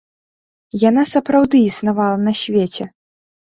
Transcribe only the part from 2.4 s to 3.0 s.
свеце.